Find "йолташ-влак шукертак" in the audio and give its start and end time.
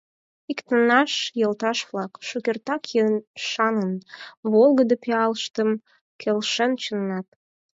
1.41-2.83